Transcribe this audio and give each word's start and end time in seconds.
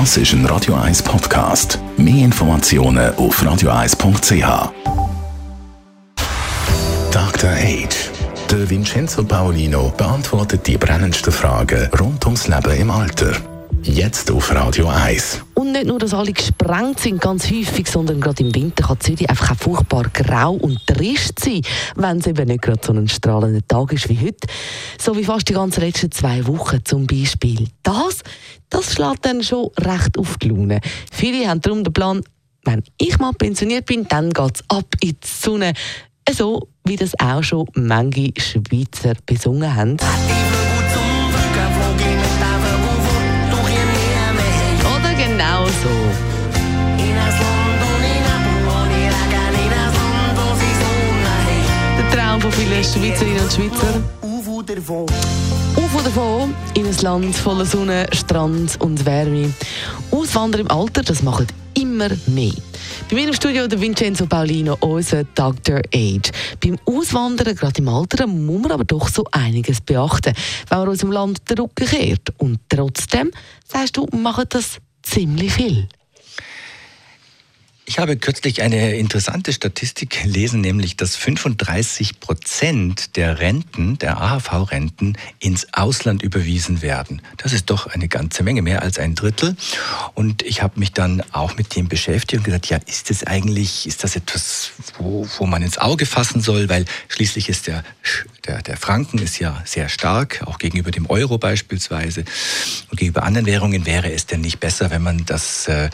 Das 0.00 0.16
ist 0.16 0.32
ein 0.32 0.44
Radio 0.46 0.74
1 0.74 1.04
Podcast. 1.04 1.78
Mehr 1.96 2.24
Informationen 2.24 3.14
auf 3.14 3.40
radio1.ch. 3.40 4.72
Dr. 7.12 7.50
Age. 7.50 8.10
Der 8.50 8.68
Vincenzo 8.68 9.22
Paolino 9.22 9.92
beantwortet 9.96 10.66
die 10.66 10.76
brennendsten 10.76 11.32
Fragen 11.32 11.88
rund 12.00 12.24
ums 12.26 12.48
Leben 12.48 12.76
im 12.76 12.90
Alter. 12.90 13.36
Jetzt 13.84 14.32
auf 14.32 14.52
Radio 14.52 14.88
1. 14.88 15.42
Und 15.54 15.72
nicht 15.72 15.86
nur, 15.86 15.98
dass 15.98 16.14
alle 16.14 16.32
gesprengt 16.32 17.00
sind, 17.00 17.20
ganz 17.20 17.50
häufig, 17.50 17.86
sondern 17.86 18.20
gerade 18.20 18.42
im 18.42 18.54
Winter 18.54 18.84
kann 18.84 18.98
Zürich 18.98 19.28
einfach 19.28 19.52
auch 19.52 19.56
furchtbar 19.56 20.04
grau 20.12 20.54
und 20.54 20.84
trist 20.86 21.38
sein, 21.38 21.60
wenn 21.94 22.18
es 22.18 22.26
eben 22.26 22.48
nicht 22.48 22.62
gerade 22.62 22.80
so 22.82 22.92
ein 22.92 23.06
strahlender 23.06 23.60
Tag 23.68 23.92
ist 23.92 24.08
wie 24.08 24.18
heute. 24.18 24.48
So 24.98 25.16
wie 25.16 25.24
fast 25.24 25.48
die 25.48 25.52
ganzen 25.52 25.82
letzten 25.82 26.10
zwei 26.10 26.46
Wochen 26.46 26.80
zum 26.84 27.06
Beispiel. 27.06 27.68
Das, 27.82 28.22
das 28.74 28.92
schlägt 28.92 29.24
dann 29.24 29.42
schon 29.42 29.70
recht 29.78 30.18
auf 30.18 30.36
die 30.38 30.48
Laune. 30.48 30.80
Viele 31.12 31.48
haben 31.48 31.60
darum 31.60 31.84
den 31.84 31.92
Plan, 31.92 32.22
wenn 32.64 32.82
ich 32.98 33.18
mal 33.18 33.32
pensioniert 33.32 33.86
bin, 33.86 34.08
dann 34.08 34.32
geht 34.32 34.56
es 34.56 34.64
ab 34.68 34.86
in 35.00 35.10
die 35.10 35.16
Sonne. 35.26 35.74
So 36.30 36.68
wie 36.84 36.96
das 36.96 37.12
auch 37.20 37.42
schon 37.42 37.66
manche 37.74 38.32
Schweizer 38.36 39.12
besungen 39.26 39.74
haben. 39.74 39.92
Oder 44.80 45.14
genau 45.14 45.66
so. 45.66 45.88
Der 51.96 52.10
Traum 52.10 52.40
von 52.40 52.52
vielen 52.52 52.82
Schweizerinnen 52.82 53.40
und 53.40 53.52
Schweizer. 53.52 54.02
Davon 56.02 56.54
in 56.74 56.86
ein 56.86 56.96
Land 56.98 57.36
voller 57.36 57.64
Sonne, 57.64 58.06
Strand 58.12 58.80
und 58.80 59.06
Wärme. 59.06 59.52
Auswandern 60.10 60.62
im 60.62 60.70
Alter, 60.70 61.02
das 61.02 61.22
machen 61.22 61.46
immer 61.74 62.08
mehr. 62.26 62.52
Bei 63.08 63.16
mir 63.16 63.28
im 63.28 63.32
Studio 63.32 63.66
der 63.66 63.80
Vincenzo 63.80 64.26
Paulino, 64.26 64.76
unser 64.80 65.24
Dr. 65.24 65.80
Age. 65.94 66.30
Beim 66.60 66.78
Auswandern, 66.84 67.54
gerade 67.54 67.80
im 67.80 67.88
Alter, 67.88 68.26
muss 68.26 68.62
man 68.62 68.72
aber 68.72 68.84
doch 68.84 69.08
so 69.08 69.24
einiges 69.30 69.80
beachten, 69.80 70.34
wenn 70.68 70.78
man 70.78 70.88
unserem 70.88 71.12
Land 71.12 71.48
den 71.48 71.58
Rücken 71.58 71.86
kehrt. 71.86 72.32
Und 72.38 72.58
trotzdem, 72.68 73.30
sagst 73.66 73.96
du, 73.96 74.06
machen 74.12 74.44
das 74.48 74.78
ziemlich 75.02 75.52
viel. 75.52 75.88
Ich 77.86 77.98
habe 77.98 78.16
kürzlich 78.16 78.62
eine 78.62 78.94
interessante 78.96 79.52
Statistik 79.52 80.22
gelesen, 80.22 80.62
nämlich 80.62 80.96
dass 80.96 81.16
35 81.16 82.18
Prozent 82.18 83.16
der 83.16 83.40
Renten, 83.40 83.98
der 83.98 84.22
AHV-Renten, 84.22 85.18
ins 85.38 85.66
Ausland 85.74 86.22
überwiesen 86.22 86.80
werden. 86.80 87.20
Das 87.36 87.52
ist 87.52 87.68
doch 87.68 87.86
eine 87.86 88.08
ganze 88.08 88.42
Menge, 88.42 88.62
mehr 88.62 88.80
als 88.80 88.98
ein 88.98 89.14
Drittel. 89.14 89.54
Und 90.14 90.40
ich 90.42 90.62
habe 90.62 90.80
mich 90.80 90.92
dann 90.92 91.22
auch 91.32 91.56
mit 91.56 91.76
dem 91.76 91.88
beschäftigt 91.88 92.38
und 92.38 92.44
gesagt, 92.44 92.70
ja, 92.70 92.78
ist 92.86 93.10
das 93.10 93.24
eigentlich, 93.24 93.86
ist 93.86 94.02
das 94.02 94.16
etwas, 94.16 94.70
wo, 94.96 95.28
wo 95.36 95.44
man 95.44 95.62
ins 95.62 95.76
Auge 95.76 96.06
fassen 96.06 96.40
soll? 96.40 96.70
Weil 96.70 96.86
schließlich 97.08 97.50
ist 97.50 97.66
der, 97.66 97.84
der, 98.46 98.62
der 98.62 98.78
Franken 98.78 99.18
ist 99.18 99.38
ja 99.40 99.62
sehr 99.66 99.90
stark, 99.90 100.42
auch 100.46 100.58
gegenüber 100.58 100.90
dem 100.90 101.04
Euro 101.10 101.36
beispielsweise. 101.36 102.24
Und 102.90 102.98
gegenüber 102.98 103.24
anderen 103.24 103.46
Währungen 103.46 103.84
wäre 103.84 104.10
es 104.10 104.24
denn 104.24 104.40
nicht 104.40 104.58
besser, 104.58 104.90
wenn 104.90 105.02
man 105.02 105.26
das 105.26 105.68
äh, 105.68 105.90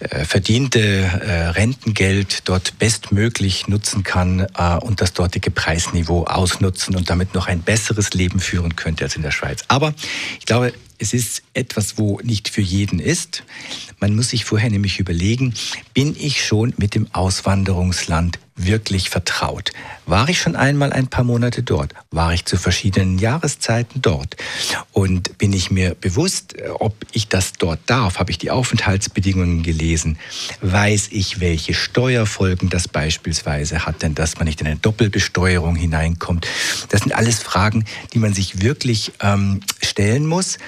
äh, 0.00 0.24
verdiente 0.24 1.03
äh, 1.04 1.48
Rentengeld 1.48 2.48
dort 2.48 2.78
bestmöglich 2.78 3.68
nutzen 3.68 4.02
kann 4.02 4.46
äh, 4.56 4.76
und 4.76 5.00
das 5.00 5.12
dortige 5.12 5.50
Preisniveau 5.50 6.24
ausnutzen 6.24 6.96
und 6.96 7.10
damit 7.10 7.34
noch 7.34 7.46
ein 7.46 7.60
besseres 7.60 8.14
Leben 8.14 8.40
führen 8.40 8.76
könnte 8.76 9.04
als 9.04 9.16
in 9.16 9.22
der 9.22 9.30
Schweiz. 9.30 9.64
Aber 9.68 9.94
ich 10.38 10.46
glaube, 10.46 10.72
es 10.98 11.12
ist 11.12 11.42
etwas, 11.54 11.98
wo 11.98 12.20
nicht 12.22 12.48
für 12.48 12.60
jeden 12.60 12.98
ist. 12.98 13.42
Man 14.00 14.14
muss 14.14 14.30
sich 14.30 14.44
vorher 14.44 14.70
nämlich 14.70 15.00
überlegen, 15.00 15.54
bin 15.92 16.14
ich 16.18 16.44
schon 16.44 16.72
mit 16.76 16.94
dem 16.94 17.08
Auswanderungsland 17.12 18.38
wirklich 18.56 19.10
vertraut? 19.10 19.72
War 20.06 20.28
ich 20.28 20.40
schon 20.40 20.54
einmal 20.54 20.92
ein 20.92 21.08
paar 21.08 21.24
Monate 21.24 21.62
dort? 21.62 21.92
War 22.10 22.32
ich 22.32 22.44
zu 22.44 22.56
verschiedenen 22.56 23.18
Jahreszeiten 23.18 24.00
dort? 24.00 24.36
Und 24.92 25.38
bin 25.38 25.52
ich 25.52 25.70
mir 25.70 25.94
bewusst, 25.94 26.54
ob 26.78 26.94
ich 27.12 27.28
das 27.28 27.54
dort 27.54 27.80
darf? 27.86 28.18
Habe 28.18 28.30
ich 28.30 28.38
die 28.38 28.50
Aufenthaltsbedingungen 28.50 29.62
gelesen? 29.62 30.18
Weiß 30.60 31.08
ich, 31.10 31.40
welche 31.40 31.74
Steuerfolgen 31.74 32.68
das 32.68 32.86
beispielsweise 32.86 33.86
hat, 33.86 34.02
denn 34.02 34.14
dass 34.14 34.36
man 34.36 34.46
nicht 34.46 34.60
in 34.60 34.66
eine 34.66 34.76
Doppelbesteuerung 34.76 35.74
hineinkommt? 35.74 36.46
Das 36.90 37.00
sind 37.00 37.14
alles 37.14 37.42
Fragen, 37.42 37.84
die 38.12 38.18
man 38.18 38.34
sich 38.34 38.62
wirklich 38.62 39.12
ähm, 39.20 39.60
stellen 39.82 40.26
muss 40.26 40.58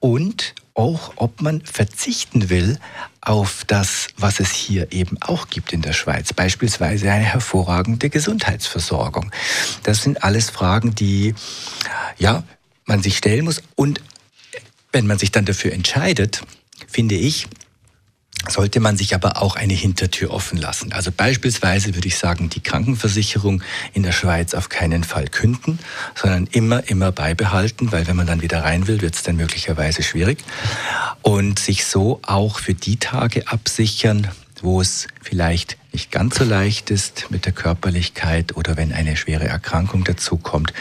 und 0.00 0.54
auch, 0.74 1.12
ob 1.16 1.42
man 1.42 1.60
verzichten 1.60 2.48
will 2.48 2.78
auf 3.22 3.64
das, 3.66 4.08
was 4.16 4.40
es 4.40 4.50
hier 4.50 4.92
eben 4.92 5.16
auch 5.22 5.48
gibt 5.48 5.72
in 5.72 5.80
der 5.80 5.92
Schweiz, 5.92 6.32
beispielsweise 6.32 7.10
eine 7.10 7.24
hervorragende 7.24 8.10
Gesundheitsversorgung. 8.10 9.30
Das 9.84 10.02
sind 10.02 10.24
alles 10.24 10.50
Fragen, 10.50 10.94
die 10.94 11.34
ja, 12.18 12.42
man 12.84 13.00
sich 13.00 13.16
stellen 13.16 13.44
muss 13.44 13.62
und 13.76 14.00
wenn 14.90 15.06
man 15.06 15.18
sich 15.18 15.30
dann 15.30 15.44
dafür 15.44 15.72
entscheidet, 15.72 16.42
finde 16.88 17.14
ich, 17.14 17.46
sollte 18.48 18.80
man 18.80 18.96
sich 18.96 19.14
aber 19.14 19.40
auch 19.40 19.56
eine 19.56 19.74
Hintertür 19.74 20.30
offen 20.30 20.58
lassen. 20.58 20.92
Also 20.92 21.10
beispielsweise 21.12 21.94
würde 21.94 22.08
ich 22.08 22.16
sagen, 22.16 22.50
die 22.50 22.60
Krankenversicherung 22.60 23.62
in 23.92 24.02
der 24.02 24.12
Schweiz 24.12 24.54
auf 24.54 24.68
keinen 24.68 25.04
Fall 25.04 25.28
künden, 25.28 25.78
sondern 26.14 26.46
immer, 26.46 26.88
immer 26.88 27.12
beibehalten, 27.12 27.92
weil 27.92 28.06
wenn 28.06 28.16
man 28.16 28.26
dann 28.26 28.42
wieder 28.42 28.64
rein 28.64 28.86
will, 28.86 29.00
wird 29.00 29.14
es 29.14 29.22
dann 29.22 29.36
möglicherweise 29.36 30.02
schwierig. 30.02 30.38
Und 31.22 31.58
sich 31.58 31.84
so 31.84 32.20
auch 32.22 32.58
für 32.58 32.74
die 32.74 32.96
Tage 32.96 33.48
absichern, 33.48 34.28
wo 34.60 34.80
es 34.80 35.08
vielleicht 35.20 35.76
nicht 35.92 36.10
ganz 36.10 36.36
so 36.36 36.44
leicht 36.44 36.90
ist 36.90 37.26
mit 37.30 37.44
der 37.44 37.52
Körperlichkeit 37.52 38.56
oder 38.56 38.76
wenn 38.76 38.92
eine 38.92 39.16
schwere 39.16 39.46
Erkrankung 39.46 40.04
dazukommt. 40.04 40.72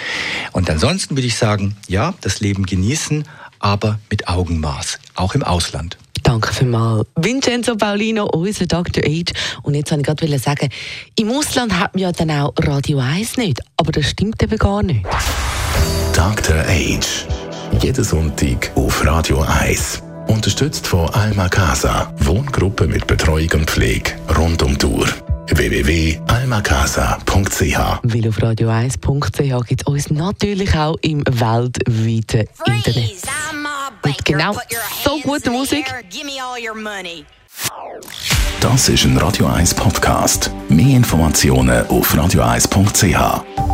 Und 0.52 0.70
ansonsten 0.70 1.16
würde 1.18 1.28
ich 1.28 1.36
sagen, 1.36 1.76
ja, 1.88 2.14
das 2.22 2.40
Leben 2.40 2.66
genießen, 2.66 3.26
aber 3.60 4.00
mit 4.10 4.28
Augenmaß, 4.28 5.00
auch 5.16 5.36
im 5.36 5.44
Ausland. 5.44 5.98
Danke 6.32 6.54
vielmals. 6.54 7.08
Vincenzo 7.18 7.76
Paulino, 7.76 8.24
unser 8.24 8.66
Dr. 8.66 9.04
Age. 9.04 9.34
Und 9.64 9.76
jetzt 9.76 9.92
wollte 9.92 10.14
ich 10.14 10.18
gerade 10.18 10.40
sagen, 10.40 10.70
im 11.20 11.30
Ausland 11.30 11.78
hat 11.78 11.94
man 11.94 12.04
ja 12.04 12.14
dann 12.14 12.32
auch 12.32 12.54
Radio 12.56 13.00
1 13.00 13.36
nicht. 13.36 13.60
Aber 13.76 13.92
das 13.92 14.06
stimmt 14.06 14.42
eben 14.42 14.58
gar 14.58 14.82
nicht. 14.82 15.06
Dr. 16.14 16.56
Age. 16.70 17.26
Jeden 17.82 18.06
Sonntag 18.06 18.72
auf 18.76 19.06
Radio 19.06 19.42
1. 19.42 20.04
Unterstützt 20.28 20.88
von 20.88 21.10
Alma 21.10 21.50
Casa. 21.50 22.14
Wohngruppe 22.20 22.88
mit 22.88 23.08
Betreuung 23.08 23.50
und 23.54 23.70
Pflege 23.70 24.12
rund 24.38 24.64
um 24.64 24.78
die 24.78 24.86
Uhr 24.86 25.10
www.almacasa.ch 25.50 28.00
Weil 28.04 28.30
auf 28.30 28.38
radio1.ch 28.38 29.68
gibt 29.68 29.82
es 29.82 29.88
uns 29.88 30.10
natürlich 30.10 30.74
auch 30.76 30.96
im 31.02 31.26
weltweiten 31.26 32.48
Internet. 32.66 33.18
Mit 34.06 34.26
genau 34.26 34.56
so 35.04 35.20
guter 35.20 35.52
Musik. 35.52 35.86
Das 38.60 38.90
ist 38.90 39.06
ein 39.06 39.18
Radio 39.18 39.48
1 39.48 39.74
Podcast. 39.74 40.52
Mehr 40.70 40.98
Informationen 40.98 41.88
auf 41.88 42.14
radio1.ch. 42.14 43.71